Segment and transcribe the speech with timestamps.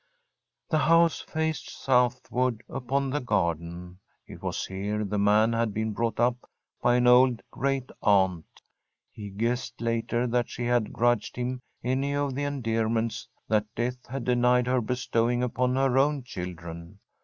[0.71, 3.99] The house faced southward upon the garden.
[4.25, 6.49] It was here the man had been brought up
[6.81, 8.63] by an old great aunt.
[9.11, 14.23] He guessed later that she had grudged him any of the endearments that death had
[14.25, 16.97] denied her bestowing upon her own children.